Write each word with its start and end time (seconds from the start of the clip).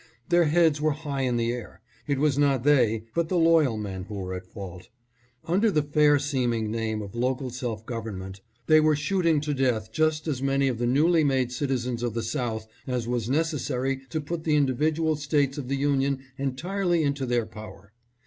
Their 0.29 0.45
heads 0.45 0.81
were 0.81 0.93
high 0.97 1.21
in 1.21 1.37
the 1.37 1.51
air. 1.53 1.79
It 2.07 2.17
was 2.17 2.35
not 2.35 2.63
they 2.63 3.03
but 3.13 3.29
the 3.29 3.37
loyal 3.37 3.77
men 3.77 4.05
who 4.05 4.15
were 4.15 4.33
at 4.33 4.47
fault. 4.47 4.89
Under 5.45 5.69
the 5.69 5.83
fair 5.83 6.17
seeming 6.17 6.71
name 6.71 7.03
of 7.03 7.13
local 7.13 7.51
self 7.51 7.85
government, 7.85 8.41
they 8.65 8.79
were 8.79 8.95
shooting 8.95 9.39
to 9.41 9.53
death 9.53 9.91
just 9.91 10.27
as 10.27 10.41
many 10.41 10.67
of 10.69 10.79
the 10.79 10.87
newly 10.87 11.23
made 11.23 11.51
citizens 11.51 12.01
of 12.01 12.15
the 12.15 12.23
South 12.23 12.65
as 12.87 13.07
was 13.07 13.29
necessary 13.29 14.01
to 14.09 14.19
put 14.19 14.43
the 14.43 14.55
individual 14.55 15.15
States 15.17 15.59
of 15.59 15.67
the 15.67 15.77
Union 15.77 16.21
entirely 16.35 17.03
into 17.03 17.27
their 17.27 17.45
power. 17.45 17.93